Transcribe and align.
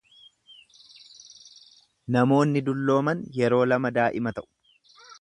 Namoonni 2.15 2.65
dullooman 2.71 3.25
yeroo 3.41 3.63
lama 3.75 3.97
daa'ima 4.01 4.39
ta'u. 4.41 4.53